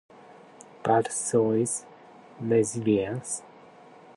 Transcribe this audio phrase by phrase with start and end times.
[0.81, 1.85] But so is
[2.39, 3.43] resilience.